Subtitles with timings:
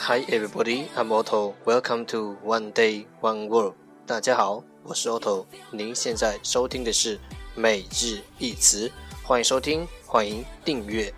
[0.00, 1.54] Hi everybody, I'm Otto.
[1.64, 3.74] Welcome to One Day One World.
[4.04, 5.46] 大家好，我是 Otto。
[5.70, 7.20] 您现在收听的是
[7.54, 8.90] 每日一词，
[9.22, 11.14] 欢迎收听，欢迎订阅。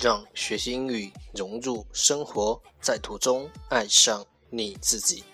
[0.00, 5.24] 让学习英语融入生活，在途中爱上你自己。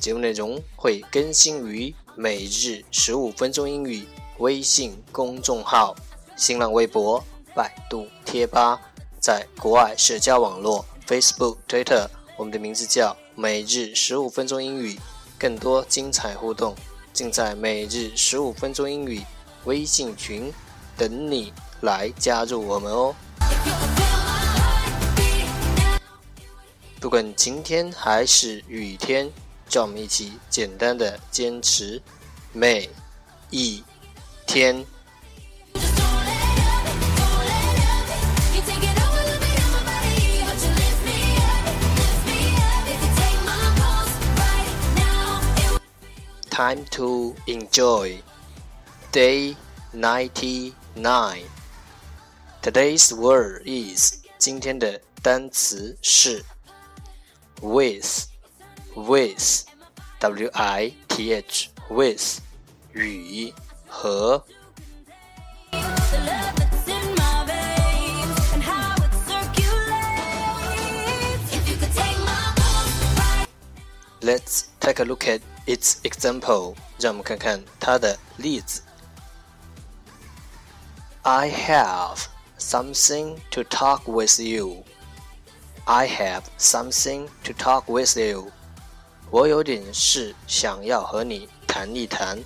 [0.00, 4.04] 节目内容会更新于每日十五分钟英语
[4.38, 5.94] 微信公众号、
[6.36, 7.22] 新浪微博、
[7.54, 8.80] 百度贴吧，
[9.20, 14.98] 在国外社交网络 Facebook、Twitter，我们的名字叫每日十五分钟英语。
[15.38, 16.72] 更多精彩互动
[17.12, 19.20] 尽在每日十五分钟英语
[19.64, 20.52] 微信群。
[20.96, 23.14] 等你来加入我们哦！
[27.02, 29.28] 不管晴天还是雨天，
[29.68, 32.00] 让我们一起简单的坚持
[32.52, 32.88] 每
[33.50, 33.82] 一
[34.46, 34.86] 天。
[46.48, 48.22] Time to enjoy
[49.10, 49.56] day
[49.92, 50.74] ninety.
[50.94, 51.46] Nine.
[52.62, 56.44] Today's word is 今天的单词是
[57.61, 58.27] with
[58.95, 59.65] with
[60.19, 62.39] w i t h with
[62.93, 63.53] 与
[63.87, 64.43] 和。
[74.21, 76.75] Let's take a look at its example.
[76.99, 78.81] 让我们看看它的例子。
[81.21, 84.83] I have something to talk with you.
[85.85, 88.51] I have something to talk with you.
[89.29, 92.37] 我有点事想要和你谈一谈。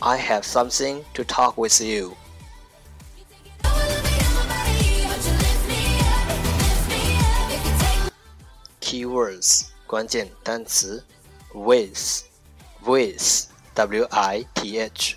[0.00, 2.16] I have something to talk with you.
[8.80, 11.04] Keywords 关键单词
[11.52, 12.24] with
[12.84, 15.16] with w i t h